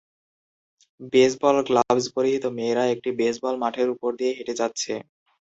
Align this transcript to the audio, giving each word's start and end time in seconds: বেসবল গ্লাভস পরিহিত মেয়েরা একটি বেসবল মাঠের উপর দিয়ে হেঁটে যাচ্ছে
বেসবল 1.13 1.57
গ্লাভস 1.67 2.05
পরিহিত 2.15 2.45
মেয়েরা 2.57 2.83
একটি 2.93 3.09
বেসবল 3.19 3.55
মাঠের 3.63 3.87
উপর 3.95 4.09
দিয়ে 4.19 4.35
হেঁটে 4.37 4.53
যাচ্ছে 4.61 4.93